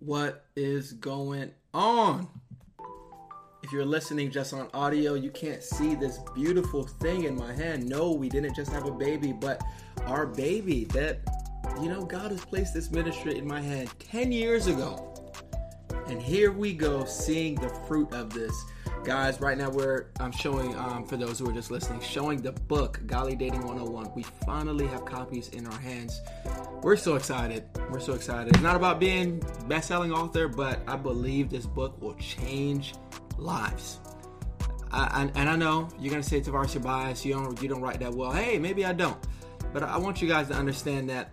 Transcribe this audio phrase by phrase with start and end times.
[0.00, 2.26] What is going on?
[3.62, 7.86] If you're listening just on audio, you can't see this beautiful thing in my hand.
[7.86, 9.62] No, we didn't just have a baby, but
[10.06, 11.20] our baby that,
[11.82, 15.30] you know, God has placed this ministry in my hand 10 years ago.
[16.08, 18.54] And here we go, seeing the fruit of this.
[19.04, 22.52] Guys, right now we're I'm showing um, for those who are just listening, showing the
[22.52, 24.12] book Godly Dating 101.
[24.14, 26.20] We finally have copies in our hands.
[26.82, 27.64] We're so excited.
[27.88, 28.52] We're so excited.
[28.52, 32.92] It's not about being best-selling author, but I believe this book will change
[33.38, 34.00] lives.
[34.92, 37.80] I, and, and I know you're gonna say to you bias You don't you don't
[37.80, 38.32] write that well.
[38.32, 39.16] Hey, maybe I don't.
[39.72, 41.30] But I want you guys to understand that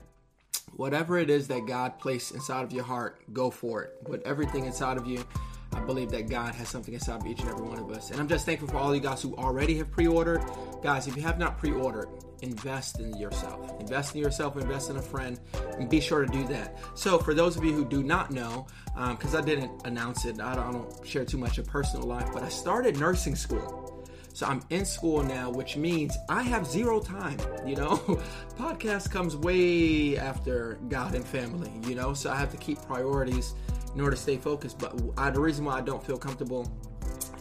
[0.77, 3.95] whatever it is that God placed inside of your heart, go for it.
[4.07, 5.25] With everything inside of you,
[5.73, 8.11] I believe that God has something inside of each and every one of us.
[8.11, 10.43] And I'm just thankful for all you guys who already have pre ordered.
[10.81, 12.07] Guys, if you have not pre ordered,
[12.41, 13.79] invest in yourself.
[13.79, 15.39] Invest in yourself, invest in a friend,
[15.77, 16.77] and be sure to do that.
[16.95, 18.67] So, for those of you who do not know,
[19.09, 22.07] because um, I didn't announce it, I don't, I don't share too much of personal
[22.07, 23.83] life, but I started nursing school.
[24.33, 27.37] So I'm in school now, which means I have zero time.
[27.65, 27.95] You know,
[28.55, 33.55] podcast comes way after God and family, you know, so I have to keep priorities
[33.97, 34.77] in order to stay focused.
[34.77, 36.71] But I, the reason why I don't feel comfortable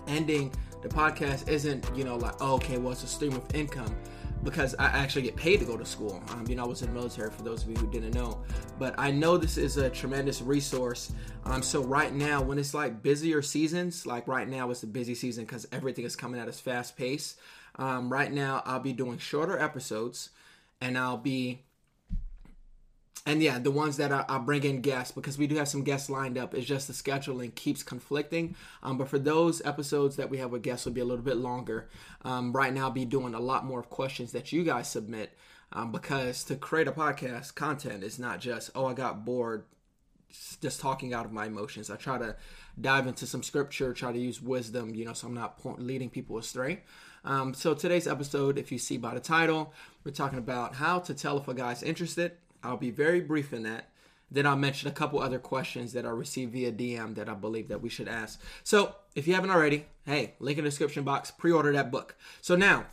[0.08, 0.50] ending
[0.82, 3.94] the podcast isn't, you know, like, oh, okay, well, it's a stream of income
[4.42, 6.22] because I actually get paid to go to school.
[6.30, 8.42] Um, you know, I was in the military for those of you who didn't know.
[8.78, 11.12] But I know this is a tremendous resource.
[11.44, 15.14] Um, so right now, when it's like busier seasons, like right now, it's the busy
[15.14, 17.36] season because everything is coming at us fast pace.
[17.76, 20.30] Um, right now, I'll be doing shorter episodes,
[20.80, 21.65] and I'll be
[23.28, 26.08] and yeah, the ones that I bring in guests because we do have some guests
[26.08, 26.54] lined up.
[26.54, 28.54] It's just the scheduling keeps conflicting.
[28.84, 31.36] Um, but for those episodes that we have with guests, will be a little bit
[31.36, 31.88] longer.
[32.22, 35.36] Um, right now, I'll be doing a lot more of questions that you guys submit
[35.72, 39.64] um, because to create a podcast content is not just oh I got bored
[40.62, 41.90] just talking out of my emotions.
[41.90, 42.36] I try to
[42.80, 46.38] dive into some scripture, try to use wisdom, you know, so I'm not leading people
[46.38, 46.82] astray.
[47.24, 49.72] Um, so today's episode, if you see by the title,
[50.04, 52.32] we're talking about how to tell if a guy's interested
[52.66, 53.88] I'll be very brief in that.
[54.30, 57.68] Then I'll mention a couple other questions that I received via DM that I believe
[57.68, 58.40] that we should ask.
[58.64, 62.16] So if you haven't already, hey, link in the description box, pre-order that book.
[62.40, 62.86] So now,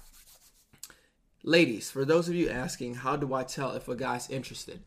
[1.42, 4.84] ladies, for those of you asking, how do I tell if a guy's interested?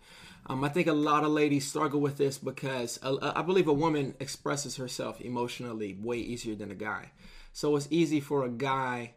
[0.46, 3.72] Um, I think a lot of ladies struggle with this because uh, I believe a
[3.72, 7.10] woman expresses herself emotionally way easier than a guy.
[7.52, 9.14] So it's easy for a guy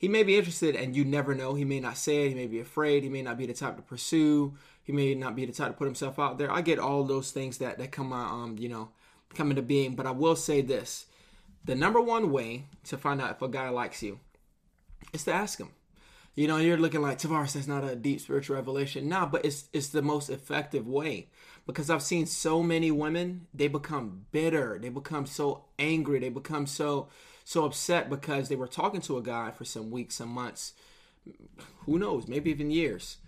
[0.00, 1.52] he may be interested and you never know.
[1.52, 2.30] He may not say it.
[2.30, 3.02] He may be afraid.
[3.02, 4.54] He may not be the type to pursue.
[4.82, 6.50] He may not be the type to put himself out there.
[6.50, 8.88] I get all those things that, that come out, um, you know,
[9.34, 9.94] come into being.
[9.96, 11.04] But I will say this.
[11.66, 14.20] The number one way to find out if a guy likes you
[15.12, 15.68] is to ask him.
[16.34, 17.52] You know, you're looking like Tavares.
[17.52, 19.06] That's not a deep spiritual revelation.
[19.06, 21.28] Nah, but it's it's the most effective way
[21.66, 23.48] because I've seen so many women.
[23.52, 24.78] They become bitter.
[24.80, 26.20] They become so angry.
[26.20, 27.08] They become so
[27.44, 30.72] so upset because they were talking to a guy for some weeks, some months,
[31.86, 33.18] who knows, maybe even years,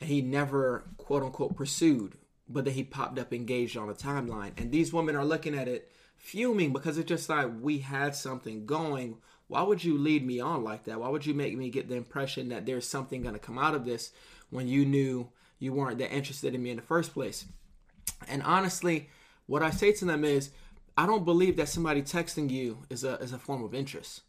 [0.00, 2.14] and he never quote unquote pursued,
[2.48, 4.52] but then he popped up engaged on a timeline.
[4.58, 8.66] And these women are looking at it fuming because it's just like we had something
[8.66, 9.18] going.
[9.48, 10.98] Why would you lead me on like that?
[11.00, 13.74] Why would you make me get the impression that there's something going to come out
[13.74, 14.10] of this
[14.50, 15.28] when you knew
[15.58, 17.44] you weren't that interested in me in the first place?
[18.28, 19.10] And honestly,
[19.46, 20.50] what I say to them is
[20.96, 24.22] I don't believe that somebody texting you is a is a form of interest.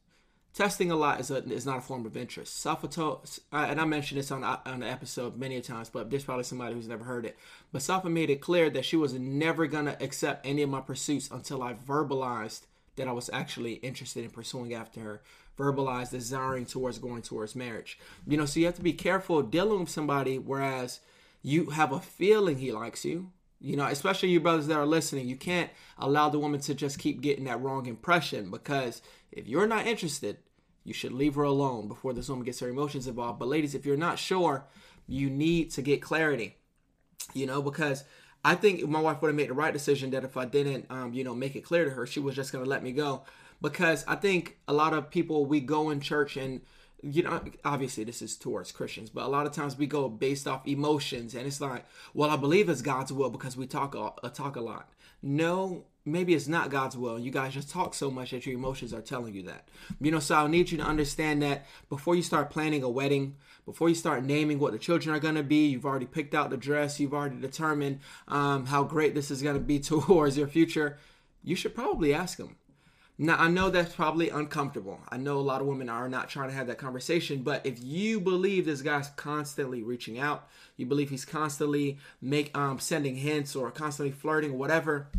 [0.54, 2.58] Testing a lot is a is not a form of interest.
[2.62, 6.74] Salvatore, and I mentioned this on on the episode many times, but there's probably somebody
[6.74, 7.38] who's never heard it.
[7.72, 11.30] But Safa made it clear that she was never gonna accept any of my pursuits
[11.32, 12.62] until I verbalized
[12.96, 15.22] that I was actually interested in pursuing after her,
[15.58, 18.00] verbalized desiring towards going towards marriage.
[18.26, 20.40] You know, so you have to be careful dealing with somebody.
[20.40, 21.02] Whereas
[21.42, 23.32] you have a feeling he likes you,
[23.64, 27.00] you know, especially you brothers that are listening, you can't allow the woman to just
[27.00, 29.02] keep getting that wrong impression because
[29.32, 30.40] if you're not interested,
[30.84, 33.40] you should leave her alone before this woman gets her emotions involved.
[33.40, 34.66] But ladies, if you're not sure,
[35.08, 36.58] you need to get clarity.
[37.34, 38.04] You know, because
[38.44, 41.14] I think my wife would have made the right decision that if I didn't, um,
[41.14, 43.24] you know, make it clear to her, she was just gonna let me go.
[43.62, 46.60] Because I think a lot of people we go in church and
[47.06, 50.48] you know obviously this is towards christians but a lot of times we go based
[50.48, 54.00] off emotions and it's like well i believe it's god's will because we talk a,
[54.24, 54.90] uh, talk a lot
[55.22, 58.94] no maybe it's not god's will you guys just talk so much that your emotions
[58.94, 59.68] are telling you that
[60.00, 63.36] you know so i need you to understand that before you start planning a wedding
[63.66, 66.50] before you start naming what the children are going to be you've already picked out
[66.52, 68.00] the dress you've already determined
[68.30, 70.98] um, how great this is going to be towards your future
[71.44, 72.56] you should probably ask them
[73.20, 75.00] now, I know that's probably uncomfortable.
[75.08, 77.84] I know a lot of women are not trying to have that conversation, but if
[77.84, 83.56] you believe this guy's constantly reaching out, you believe he's constantly make um, sending hints
[83.56, 85.10] or constantly flirting, whatever,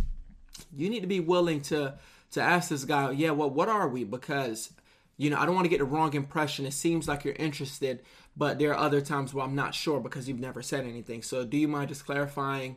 [0.75, 1.95] you need to be willing to
[2.33, 4.03] to ask this guy, yeah, well, what are we?
[4.03, 4.73] Because
[5.17, 6.67] you know, I don't want to get the wrong impression.
[6.67, 8.03] It seems like you're interested,
[8.37, 11.23] but there are other times where I'm not sure because you've never said anything.
[11.23, 12.75] So, do you mind just clarifying?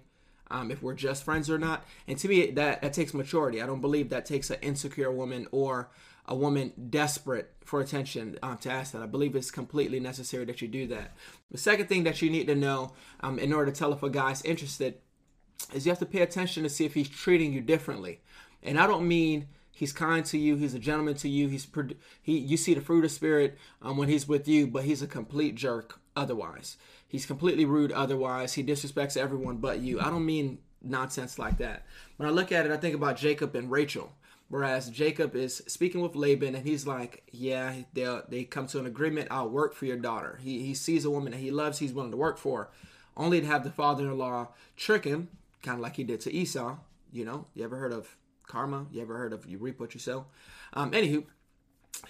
[0.51, 1.85] um, if we're just friends or not.
[2.07, 3.61] And to me, that, that takes maturity.
[3.61, 5.89] I don't believe that takes an insecure woman or
[6.25, 9.01] a woman desperate for attention um, to ask that.
[9.01, 11.15] I believe it's completely necessary that you do that.
[11.51, 14.09] The second thing that you need to know um, in order to tell if a
[14.09, 14.95] guy's interested
[15.73, 18.21] is you have to pay attention to see if he's treating you differently.
[18.61, 21.67] And I don't mean he's kind to you, he's a gentleman to you, he's
[22.21, 25.07] he you see the fruit of spirit um, when he's with you, but he's a
[25.07, 26.77] complete jerk otherwise.
[27.07, 28.54] He's completely rude otherwise.
[28.54, 30.00] He disrespects everyone but you.
[30.00, 31.86] I don't mean nonsense like that.
[32.18, 34.12] When I look at it, I think about Jacob and Rachel.
[34.50, 38.86] Whereas Jacob is speaking with Laban and he's like, Yeah, they they come to an
[38.86, 39.27] agreement.
[39.30, 40.39] I'll work for your daughter.
[40.42, 42.69] He, he sees a woman that he loves, he's willing to work for,
[43.18, 45.27] only to have the father in law trick him,
[45.63, 46.77] kind of like he did to Esau.
[47.12, 48.15] You know, you ever heard of
[48.48, 48.86] karma?
[48.92, 50.27] You ever heard of you reap what you sow?
[50.71, 51.25] Um, anywho,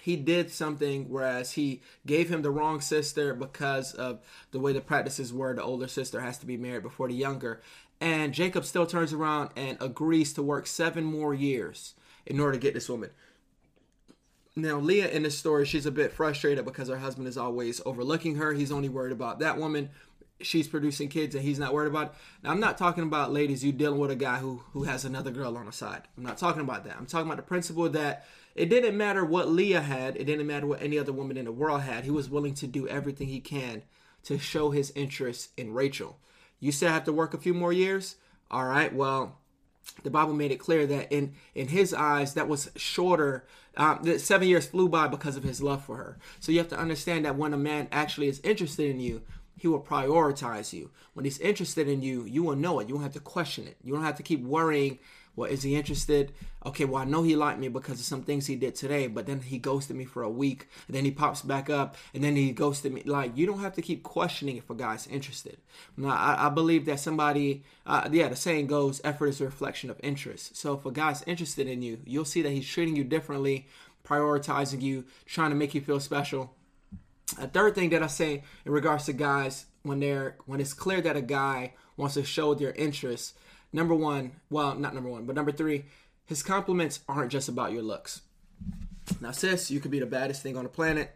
[0.02, 4.20] he did something whereas he gave him the wrong sister because of
[4.52, 7.62] the way the practices were the older sister has to be married before the younger
[8.00, 11.94] and jacob still turns around and agrees to work seven more years
[12.26, 13.10] in order to get this woman
[14.56, 18.36] now leah in this story she's a bit frustrated because her husband is always overlooking
[18.36, 19.90] her he's only worried about that woman
[20.42, 22.14] she's producing kids and he's not worried about it.
[22.44, 25.32] Now, I'm not talking about ladies you dealing with a guy who who has another
[25.32, 26.04] girl on the side.
[26.18, 26.96] I'm not talking about that.
[26.98, 28.26] I'm talking about the principle that
[28.56, 31.52] it didn't matter what Leah had, it didn't matter what any other woman in the
[31.52, 32.04] world had.
[32.04, 33.84] He was willing to do everything he can
[34.24, 36.20] to show his interest in Rachel.
[36.60, 38.16] You said I have to work a few more years?
[38.52, 38.94] All right.
[38.94, 39.38] Well,
[40.04, 43.46] the Bible made it clear that in in his eyes that was shorter.
[43.76, 46.18] Um, uh, that seven years flew by because of his love for her.
[46.40, 49.22] So you have to understand that when a man actually is interested in you,
[49.58, 50.92] he will prioritize you.
[51.14, 52.88] When he's interested in you, you will know it.
[52.88, 53.76] You won't have to question it.
[53.84, 55.00] You don't have to keep worrying.
[55.36, 56.32] Well, is he interested?
[56.66, 59.26] Okay, well, I know he liked me because of some things he did today, but
[59.28, 62.36] then he ghosted me for a week, and then he pops back up, and then
[62.36, 63.04] he ghosted me.
[63.06, 65.58] Like, you don't have to keep questioning if a guy's interested.
[65.96, 69.90] Now, I, I believe that somebody, uh, yeah, the saying goes, effort is a reflection
[69.92, 70.56] of interest.
[70.56, 73.68] So if a guy's interested in you, you'll see that he's treating you differently,
[74.04, 76.57] prioritizing you, trying to make you feel special
[77.40, 81.02] a third thing that I say in regards to guys when they're when it's clear
[81.02, 83.38] that a guy wants to show their interest,
[83.74, 85.86] number one, well, not number one, but number three,
[86.26, 88.22] his compliments aren't just about your looks.
[89.22, 91.12] Now, sis, you could be the baddest thing on the planet.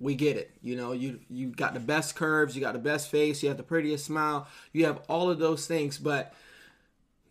[0.00, 0.50] We get it.
[0.62, 3.58] You know, you you got the best curves, you got the best face, you have
[3.58, 6.34] the prettiest smile, you have all of those things, but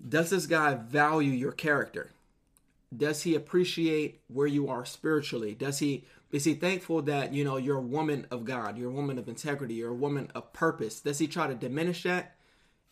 [0.07, 2.12] does this guy value your character?
[2.95, 7.57] does he appreciate where you are spiritually does he is he thankful that you know
[7.57, 11.01] you're a woman of god you're a woman of integrity you're a woman of purpose
[11.01, 12.36] does he try to diminish that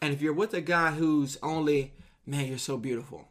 [0.01, 1.94] and if you're with a guy who's only
[2.25, 3.30] man you're so beautiful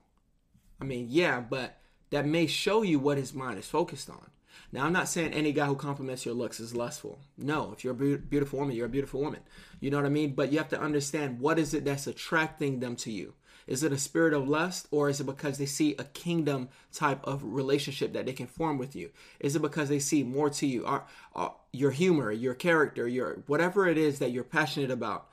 [0.81, 1.77] i mean yeah but
[2.09, 4.31] that may show you what his mind is focused on
[4.73, 7.93] now i'm not saying any guy who compliments your looks is lustful no if you're
[7.93, 9.41] a beautiful woman you're a beautiful woman
[9.81, 12.81] you know what i mean but you have to understand what is it that's attracting
[12.81, 13.35] them to you
[13.67, 17.21] is it a spirit of lust or is it because they see a kingdom type
[17.25, 19.11] of relationship that they can form with you?
[19.41, 20.85] Is it because they see more to you?
[20.85, 25.29] Are, are your humor, your character, your whatever it is that you're passionate about,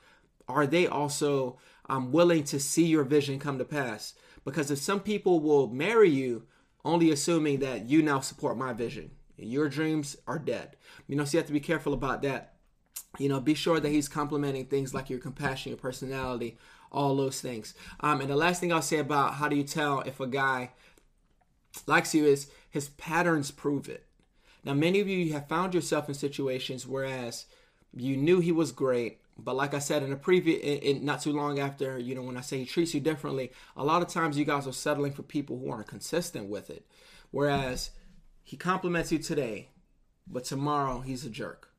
[0.48, 1.58] are they also
[1.88, 4.14] um, willing to see your vision come to pass?
[4.44, 6.44] Because if some people will marry you,
[6.84, 10.76] only assuming that you now support my vision, your dreams are dead.
[11.06, 12.54] You know, so you have to be careful about that.
[13.18, 16.56] You know, be sure that he's complimenting things like your compassion, your personality,
[16.92, 17.74] all those things.
[18.00, 20.70] Um, and the last thing I'll say about how do you tell if a guy
[21.86, 24.04] likes you is his patterns prove it.
[24.64, 27.46] Now, many of you have found yourself in situations whereas
[27.94, 31.20] you knew he was great, but like I said in a previous, in, in, not
[31.22, 34.08] too long after, you know, when I say he treats you differently, a lot of
[34.08, 36.84] times you guys are settling for people who aren't consistent with it.
[37.30, 37.90] Whereas
[38.44, 39.68] he compliments you today,
[40.26, 41.71] but tomorrow he's a jerk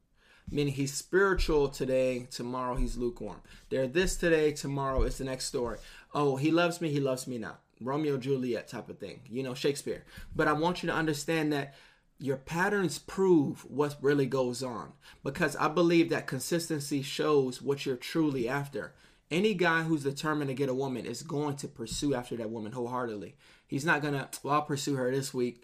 [0.49, 3.41] meaning he's spiritual today, tomorrow he's lukewarm.
[3.69, 5.77] They're this today, tomorrow it's the next story.
[6.13, 7.61] Oh, he loves me, he loves me not.
[7.81, 10.03] Romeo Juliet type of thing, you know, Shakespeare.
[10.35, 11.73] But I want you to understand that
[12.19, 17.95] your patterns prove what really goes on because I believe that consistency shows what you're
[17.97, 18.93] truly after.
[19.31, 22.71] Any guy who's determined to get a woman is going to pursue after that woman
[22.71, 23.35] wholeheartedly.
[23.67, 25.63] He's not gonna, well, I'll pursue her this week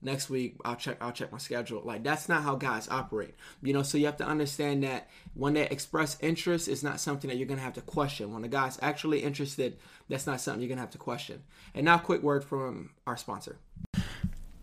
[0.00, 1.82] next week I'll check I'll check my schedule.
[1.84, 3.34] Like that's not how guys operate.
[3.62, 7.28] You know, so you have to understand that when they express interest, it's not something
[7.30, 8.32] that you're gonna have to question.
[8.32, 9.78] When a guy's actually interested,
[10.08, 11.42] that's not something you're gonna have to question.
[11.74, 13.58] And now quick word from our sponsor.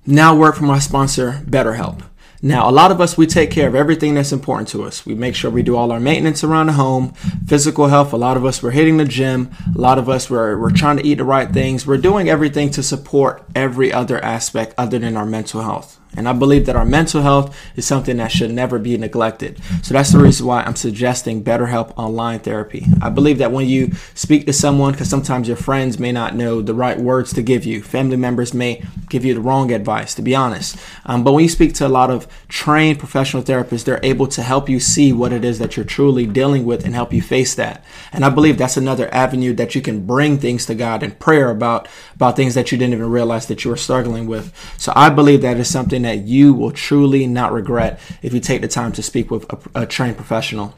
[0.07, 2.03] Now, work from our sponsor, BetterHelp.
[2.39, 5.03] Now, a lot of us, we take care of everything that's important to us.
[5.03, 7.13] We make sure we do all our maintenance around the home,
[7.47, 8.13] physical health.
[8.13, 9.49] A lot of us, we're hitting the gym.
[9.75, 11.87] A lot of us, we're, we're trying to eat the right things.
[11.87, 15.99] We're doing everything to support every other aspect other than our mental health.
[16.17, 19.59] And I believe that our mental health is something that should never be neglected.
[19.83, 22.85] So that's the reason why I'm suggesting BetterHelp online therapy.
[23.01, 26.61] I believe that when you speak to someone, because sometimes your friends may not know
[26.61, 30.21] the right words to give you, family members may give you the wrong advice, to
[30.21, 30.77] be honest.
[31.05, 34.41] Um, but when you speak to a lot of trained professional therapists, they're able to
[34.41, 37.55] help you see what it is that you're truly dealing with and help you face
[37.55, 37.83] that.
[38.13, 41.49] And I believe that's another avenue that you can bring things to God in prayer
[41.49, 44.53] about about things that you didn't even realize that you were struggling with.
[44.77, 48.61] So I believe that is something that you will truly not regret if you take
[48.61, 49.43] the time to speak with
[49.75, 50.75] a, a trained professional.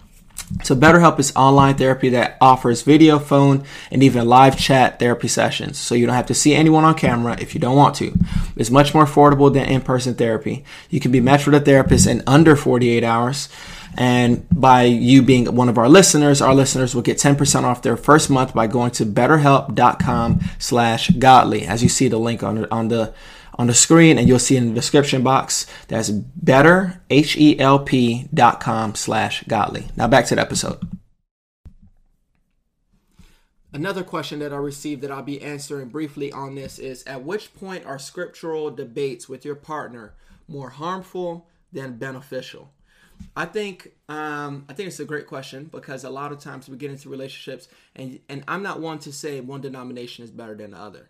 [0.63, 5.77] So BetterHelp is online therapy that offers video, phone, and even live chat therapy sessions.
[5.77, 8.13] So you don't have to see anyone on camera if you don't want to.
[8.55, 10.63] It's much more affordable than in-person therapy.
[10.89, 13.49] You can be matched with a therapist in under 48 hours.
[13.97, 17.97] And by you being one of our listeners, our listeners will get 10% off their
[17.97, 21.65] first month by going to betterhelp.com slash godly.
[21.65, 23.13] As you see the link on the, on the
[23.59, 27.35] on the screen and you'll see in the description box that's better slash
[29.47, 29.87] godly.
[29.95, 30.77] Now back to the episode.
[33.73, 37.55] Another question that I received that I'll be answering briefly on this is at which
[37.55, 40.13] point are scriptural debates with your partner
[40.47, 42.69] more harmful than beneficial?
[43.35, 46.77] I think um, I think it's a great question because a lot of times we
[46.77, 50.71] get into relationships and and I'm not one to say one denomination is better than
[50.71, 51.09] the other.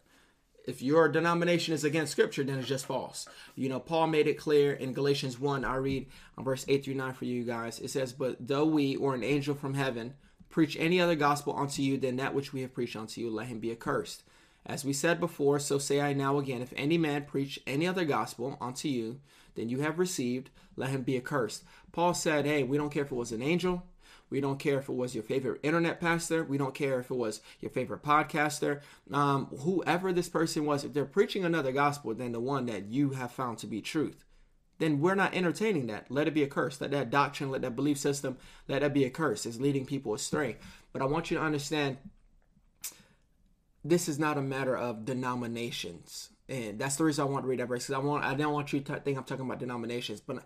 [0.65, 3.25] If your denomination is against scripture, then it's just false.
[3.55, 7.13] You know, Paul made it clear in Galatians 1, I read verse 8 through 9
[7.13, 7.79] for you guys.
[7.79, 10.15] It says, But though we or an angel from heaven
[10.49, 13.47] preach any other gospel unto you than that which we have preached unto you, let
[13.47, 14.23] him be accursed.
[14.65, 18.03] As we said before, so say I now again, if any man preach any other
[18.03, 19.21] gospel unto you
[19.57, 21.65] than you have received, let him be accursed.
[21.91, 23.83] Paul said, Hey, we don't care if it was an angel.
[24.29, 26.43] We don't care if it was your favorite internet pastor.
[26.43, 28.81] We don't care if it was your favorite podcaster.
[29.11, 33.11] Um, whoever this person was, if they're preaching another gospel than the one that you
[33.11, 34.25] have found to be truth,
[34.79, 36.11] then we're not entertaining that.
[36.11, 36.79] Let it be a curse.
[36.79, 38.37] Let that doctrine, let that belief system,
[38.67, 39.45] let that be a curse.
[39.45, 40.57] It's leading people astray.
[40.91, 41.97] But I want you to understand
[43.83, 47.59] this is not a matter of denominations and that's the reason I want to read
[47.59, 50.21] that verse because I want I don't want you to think I'm talking about denominations,
[50.21, 50.43] but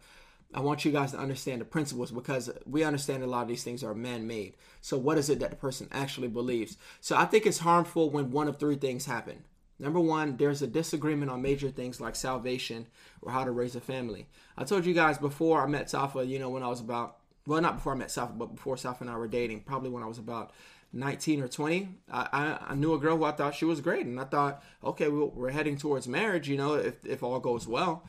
[0.54, 3.64] I want you guys to understand the principles because we understand a lot of these
[3.64, 4.56] things are man-made.
[4.82, 6.78] So what is it that the person actually believes?
[7.00, 9.46] So I think it's harmful when one of three things happen.
[9.80, 12.88] Number one, there's a disagreement on major things like salvation
[13.22, 14.28] or how to raise a family.
[14.58, 17.18] I told you guys before I met Safa, you know, when I was about
[17.48, 20.04] well, not before I met Safa, but before Safa and I were dating, probably when
[20.04, 20.52] I was about
[20.94, 24.06] 19 or 20, I, I, knew a girl who I thought she was great.
[24.06, 28.04] And I thought, okay, we're heading towards marriage, you know, if, if all goes well.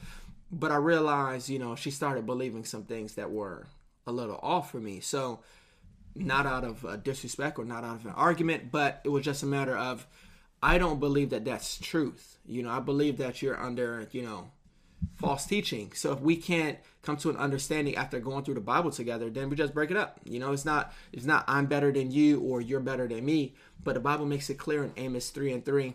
[0.51, 3.69] But I realized, you know, she started believing some things that were
[4.07, 4.99] a little off for me.
[5.01, 5.41] So,
[6.15, 9.47] not out of disrespect or not out of an argument, but it was just a
[9.47, 10.07] matter of,
[10.63, 12.39] I don't believe that that's truth.
[12.45, 14.51] You know, I believe that you're under, you know,
[15.17, 15.93] false teaching.
[15.95, 19.49] So if we can't come to an understanding after going through the Bible together, then
[19.51, 20.21] we just break it up.
[20.25, 23.55] You know, it's not it's not I'm better than you or you're better than me,
[23.83, 25.95] but the Bible makes it clear in Amos 3 and 3,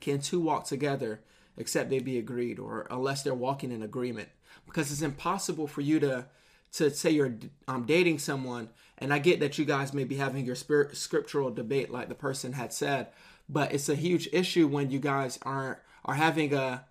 [0.00, 1.20] can two walk together
[1.58, 4.28] except they be agreed or unless they're walking in agreement?
[4.66, 6.26] Because it's impossible for you to
[6.74, 7.34] to say you're
[7.68, 11.50] I'm dating someone and I get that you guys may be having your spirit, scriptural
[11.50, 13.08] debate like the person had said,
[13.48, 16.84] but it's a huge issue when you guys aren't are having a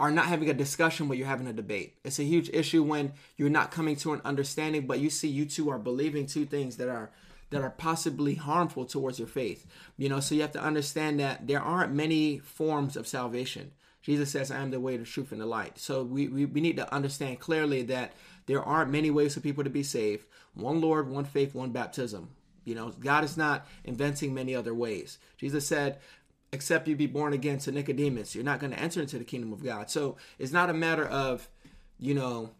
[0.00, 1.94] are not having a discussion, but you're having a debate.
[2.04, 5.44] It's a huge issue when you're not coming to an understanding, but you see you
[5.44, 7.10] two are believing two things that are
[7.50, 9.66] that are possibly harmful towards your faith.
[9.98, 13.72] You know, so you have to understand that there aren't many forms of salvation.
[14.02, 15.76] Jesus says, I am the way, the truth, and the light.
[15.78, 18.12] So we, we, we need to understand clearly that
[18.46, 20.24] there aren't many ways for people to be saved.
[20.54, 22.30] One Lord, one faith, one baptism.
[22.64, 25.18] You know, God is not inventing many other ways.
[25.36, 25.98] Jesus said,
[26.52, 28.34] except you be born again to Nicodemus.
[28.34, 29.90] You're not going to enter into the kingdom of God.
[29.90, 31.48] So it's not a matter of,
[31.98, 32.50] you know,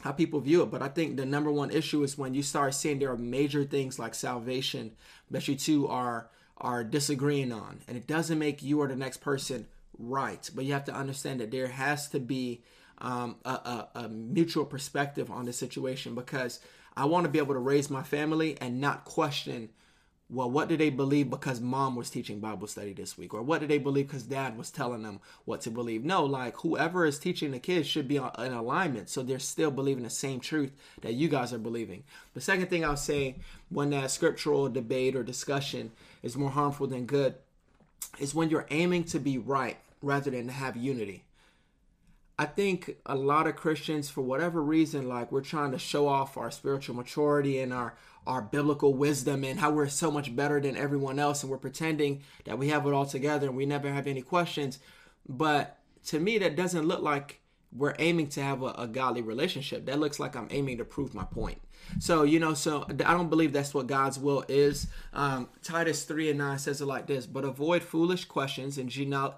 [0.00, 0.70] how people view it.
[0.70, 3.64] But I think the number one issue is when you start seeing there are major
[3.64, 4.92] things like salvation
[5.30, 7.80] that you two are are disagreeing on.
[7.86, 9.66] And it doesn't make you or the next person
[9.98, 10.48] right.
[10.54, 12.62] But you have to understand that there has to be
[12.98, 16.58] um, a, a, a mutual perspective on the situation because
[16.96, 19.68] I want to be able to raise my family and not question
[20.30, 23.32] well, what do they believe because mom was teaching Bible study this week?
[23.32, 26.04] Or what do they believe because dad was telling them what to believe?
[26.04, 29.08] No, like whoever is teaching the kids should be in alignment.
[29.08, 30.70] So they're still believing the same truth
[31.00, 32.04] that you guys are believing.
[32.34, 33.36] The second thing I'll say
[33.70, 35.92] when that scriptural debate or discussion
[36.22, 37.34] is more harmful than good
[38.18, 41.24] is when you're aiming to be right rather than to have unity.
[42.38, 46.36] I think a lot of Christians, for whatever reason, like we're trying to show off
[46.36, 47.94] our spiritual maturity and our
[48.28, 52.22] our biblical wisdom and how we're so much better than everyone else, and we're pretending
[52.44, 54.78] that we have it all together and we never have any questions.
[55.28, 55.78] But
[56.08, 57.40] to me, that doesn't look like
[57.72, 59.86] we're aiming to have a, a godly relationship.
[59.86, 61.58] That looks like I'm aiming to prove my point.
[61.98, 64.86] So you know, so I don't believe that's what God's will is.
[65.12, 69.34] Um, Titus three and nine says it like this: But avoid foolish questions and genealogy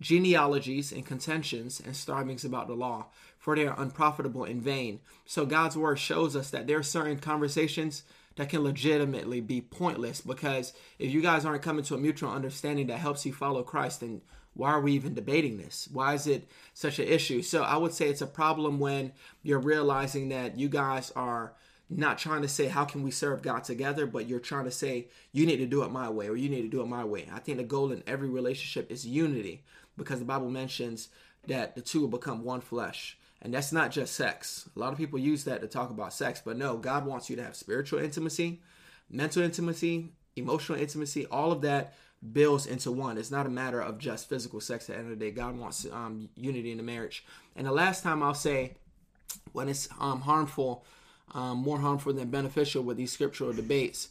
[0.00, 3.06] genealogies and contentions and starvings about the law,
[3.38, 5.00] for they are unprofitable and vain.
[5.24, 8.02] So God's word shows us that there are certain conversations
[8.36, 12.88] that can legitimately be pointless because if you guys aren't coming to a mutual understanding
[12.88, 14.22] that helps you follow Christ, then
[14.54, 15.88] why are we even debating this?
[15.92, 17.42] Why is it such an issue?
[17.42, 21.54] So I would say it's a problem when you're realizing that you guys are
[21.90, 25.08] not trying to say how can we serve God together, but you're trying to say
[25.32, 27.28] you need to do it my way or you need to do it my way.
[27.32, 29.62] I think the goal in every relationship is unity
[29.96, 31.08] because the Bible mentions
[31.46, 33.16] that the two will become one flesh.
[33.42, 34.68] And that's not just sex.
[34.74, 37.36] A lot of people use that to talk about sex, but no, God wants you
[37.36, 38.62] to have spiritual intimacy,
[39.10, 41.94] mental intimacy, emotional intimacy, all of that
[42.32, 43.18] builds into one.
[43.18, 45.30] It's not a matter of just physical sex at the end of the day.
[45.30, 47.24] God wants um, unity in the marriage.
[47.54, 48.74] And the last time I'll say,
[49.52, 50.86] when it's um, harmful,
[51.34, 54.08] um, more harmful than beneficial with these scriptural debates,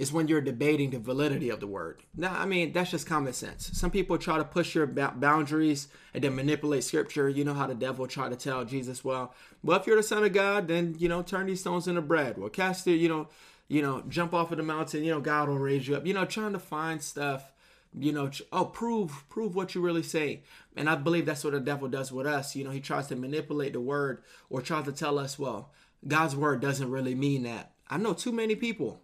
[0.00, 2.02] is when you're debating the validity of the word.
[2.16, 3.70] Now, I mean, that's just common sense.
[3.74, 7.28] Some people try to push your boundaries and then manipulate scripture.
[7.28, 10.24] You know how the devil tried to tell Jesus, well, well, if you're the son
[10.24, 12.38] of God, then, you know, turn these stones into bread.
[12.38, 13.28] Well, cast it, you know,
[13.68, 16.06] you know, jump off of the mountain, you know, God will raise you up.
[16.06, 17.52] You know, trying to find stuff,
[17.92, 20.44] you know, oh, prove, prove what you really say.
[20.76, 22.56] And I believe that's what the devil does with us.
[22.56, 25.74] You know, he tries to manipulate the word or tries to tell us, well,
[26.08, 27.72] God's word doesn't really mean that.
[27.90, 29.02] I know too many people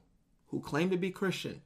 [0.49, 1.63] who claim to be Christian.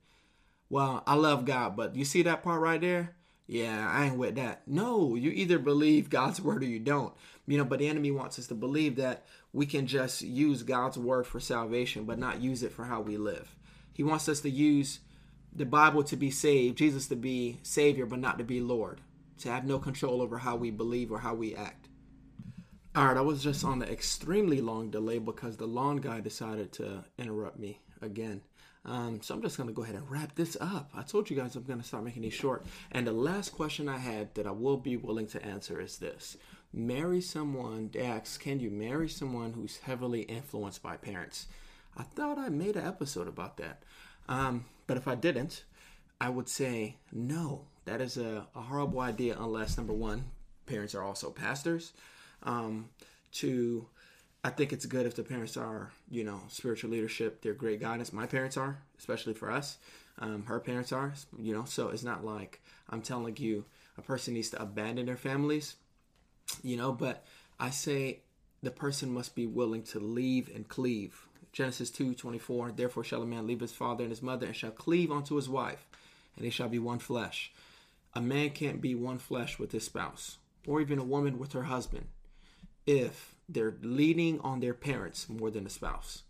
[0.69, 3.17] Well, I love God, but you see that part right there?
[3.47, 4.63] Yeah, I ain't with that.
[4.69, 7.13] No, you either believe God's word or you don't.
[7.47, 10.97] You know, but the enemy wants us to believe that we can just use God's
[10.99, 13.57] word for salvation, but not use it for how we live.
[13.93, 15.01] He wants us to use
[15.53, 19.01] the Bible to be saved, Jesus to be Savior, but not to be Lord,
[19.39, 21.89] to have no control over how we believe or how we act.
[22.95, 26.71] All right, I was just on an extremely long delay because the lawn guy decided
[26.75, 28.43] to interrupt me again.
[28.85, 30.91] Um, so I'm just going to go ahead and wrap this up.
[30.95, 32.65] I told you guys I'm going to start making these short.
[32.93, 36.37] And the last question I had that I will be willing to answer is this.
[36.73, 41.47] Marry someone, Dax, can you marry someone who's heavily influenced by parents?
[41.97, 43.83] I thought I made an episode about that.
[44.29, 45.65] Um, but if I didn't,
[46.21, 47.67] I would say no.
[47.87, 50.25] That is a, a horrible idea unless, number one,
[50.67, 51.93] parents are also pastors.
[52.45, 52.89] Um,
[53.33, 53.89] two,
[54.43, 57.43] I think it's good if the parents are, you know, spiritual leadership.
[57.43, 58.13] They're great guidance.
[58.13, 59.77] My parents are, especially for us.
[60.19, 61.65] Um, her parents are, you know.
[61.67, 63.67] So it's not like I'm telling you
[63.99, 65.77] a person needs to abandon their families,
[66.63, 66.91] you know.
[66.93, 67.27] But
[67.59, 68.21] I say
[68.63, 71.27] the person must be willing to leave and cleave.
[71.53, 74.71] Genesis 2 24, therefore shall a man leave his father and his mother and shall
[74.71, 75.87] cleave unto his wife,
[76.37, 77.53] and they shall be one flesh.
[78.15, 81.65] A man can't be one flesh with his spouse, or even a woman with her
[81.65, 82.07] husband,
[82.87, 86.23] if they're leaning on their parents more than the spouse.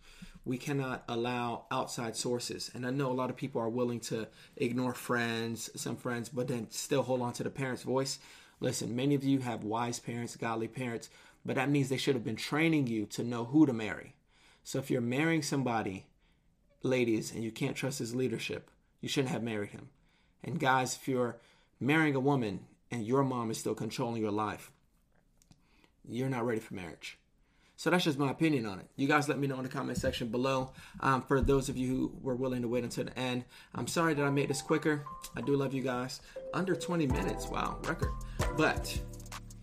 [0.45, 2.71] We cannot allow outside sources.
[2.75, 6.49] And I know a lot of people are willing to ignore friends, some friends, but
[6.49, 8.19] then still hold on to the parents' voice.
[8.59, 11.11] Listen, many of you have wise parents, godly parents,
[11.45, 14.15] but that means they should have been training you to know who to marry.
[14.65, 16.07] So if you're marrying somebody,
[16.83, 19.89] ladies, and you can't trust his leadership, you shouldn't have married him.
[20.43, 21.37] And guys, if you're
[21.79, 24.71] marrying a woman and your mom is still controlling your life,
[26.09, 27.19] you're not ready for marriage.
[27.77, 28.87] So that's just my opinion on it.
[28.97, 30.73] You guys let me know in the comment section below.
[31.01, 34.13] Um, for those of you who were willing to wait until the end, I'm sorry
[34.15, 35.05] that I made this quicker.
[35.35, 36.21] I do love you guys.
[36.53, 38.13] Under 20 minutes, wow, record.
[38.57, 39.01] But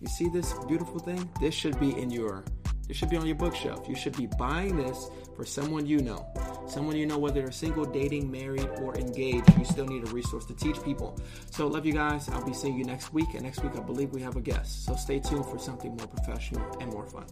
[0.02, 1.30] you see this beautiful thing?
[1.40, 2.44] This should be in your,
[2.88, 3.88] this should be on your bookshelf.
[3.88, 6.26] You should be buying this for someone you know
[6.70, 9.54] someone you know, whether they're single, dating, married, or engaged.
[9.58, 11.18] You still need a resource to teach people.
[11.52, 12.30] So, love you guys.
[12.30, 13.28] I'll be seeing you next week.
[13.34, 14.86] And next week, I believe we have a guest.
[14.86, 17.26] So, stay tuned for something more professional and more fun.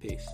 [0.00, 0.28] Peace.